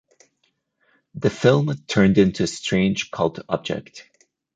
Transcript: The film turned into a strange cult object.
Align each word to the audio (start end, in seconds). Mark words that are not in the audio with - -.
The 1.13 1.29
film 1.29 1.71
turned 1.85 2.17
into 2.17 2.41
a 2.41 2.47
strange 2.47 3.11
cult 3.11 3.37
object. 3.47 4.09